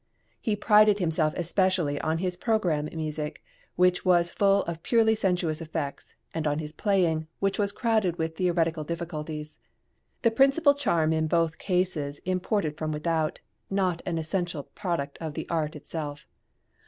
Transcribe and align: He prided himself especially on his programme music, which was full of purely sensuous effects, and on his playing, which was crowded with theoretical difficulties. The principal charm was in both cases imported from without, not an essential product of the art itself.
He 0.41 0.55
prided 0.55 0.97
himself 0.97 1.35
especially 1.37 2.01
on 2.01 2.17
his 2.17 2.35
programme 2.35 2.89
music, 2.91 3.43
which 3.75 4.03
was 4.03 4.31
full 4.31 4.63
of 4.63 4.81
purely 4.81 5.13
sensuous 5.13 5.61
effects, 5.61 6.15
and 6.33 6.47
on 6.47 6.57
his 6.57 6.71
playing, 6.71 7.27
which 7.39 7.59
was 7.59 7.71
crowded 7.71 8.17
with 8.17 8.35
theoretical 8.35 8.83
difficulties. 8.83 9.59
The 10.23 10.31
principal 10.31 10.73
charm 10.73 11.11
was 11.11 11.19
in 11.19 11.27
both 11.27 11.59
cases 11.59 12.17
imported 12.25 12.79
from 12.79 12.91
without, 12.91 13.41
not 13.69 14.01
an 14.07 14.17
essential 14.17 14.63
product 14.73 15.19
of 15.21 15.35
the 15.35 15.47
art 15.49 15.75
itself. 15.75 16.25